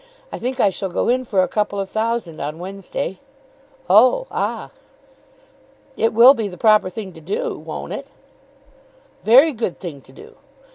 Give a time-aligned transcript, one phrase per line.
[0.31, 3.19] I think I shall go in for a couple of thousand on Wednesday."
[3.87, 4.71] "Oh; ah."
[5.95, 8.07] "It will be the proper thing to do; won't it?"
[9.23, 10.37] "Very good thing to do!"